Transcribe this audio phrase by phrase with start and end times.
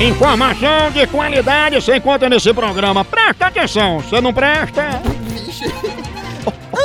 [0.00, 3.04] Informação de qualidade você encontra nesse programa.
[3.04, 5.02] Presta atenção, você não presta?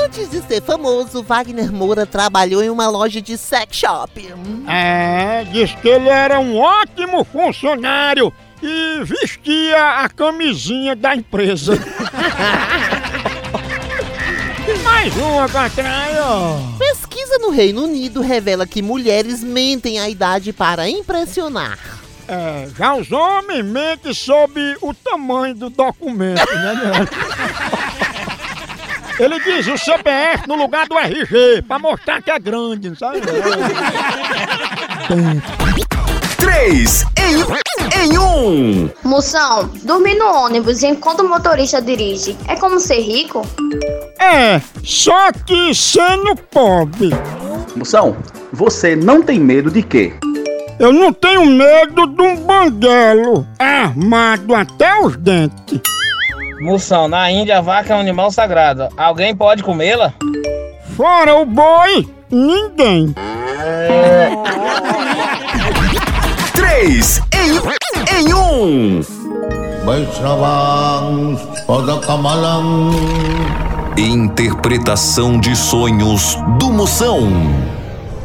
[0.03, 4.33] Antes de ser famoso, Wagner Moura trabalhou em uma loja de sex shop.
[4.67, 11.79] É, diz que ele era um ótimo funcionário e vestia a camisinha da empresa.
[14.83, 15.47] Mais uma
[16.21, 16.57] ó.
[16.77, 21.94] Pesquisa no Reino Unido revela que mulheres mentem a idade para impressionar.
[22.27, 27.07] É, já os homens mentem sobre o tamanho do documento, né?
[29.19, 33.21] Ele diz o CPF no lugar do RG, pra mostrar que é grande, sabe?
[36.37, 38.89] 3 em, em 1.
[39.03, 43.41] Moção, dormir no ônibus enquanto o motorista dirige é como ser rico?
[44.19, 47.11] É, só que sendo pobre.
[47.75, 48.17] Moção,
[48.51, 50.13] você não tem medo de quê?
[50.77, 55.79] Eu não tenho medo de um banguelo armado até os dentes.
[56.61, 58.89] Moção, na Índia a vaca é um animal sagrado.
[58.97, 60.13] Alguém pode comê-la?
[60.95, 63.15] Fora o boi, ninguém.
[66.53, 69.01] 3 em, em 1.
[69.85, 72.91] Vaishnavang Padakamalam
[73.97, 77.29] Interpretação de sonhos do Moção.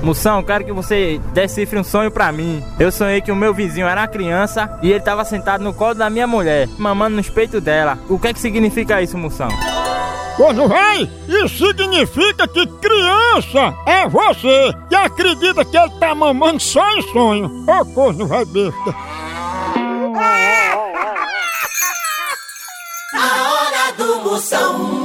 [0.03, 2.65] Moção, quero que você decifre um sonho pra mim.
[2.79, 5.95] Eu sonhei que o meu vizinho era uma criança e ele tava sentado no colo
[5.95, 7.99] da minha mulher, mamando no peito dela.
[8.09, 9.49] O que é que significa isso, Moção?
[10.37, 16.91] Corno vai, isso significa que criança é você que acredita que ele tá mamando só
[16.93, 17.65] em sonho.
[17.69, 18.95] Ô corno vai besta.
[23.13, 25.00] A hora do Moção.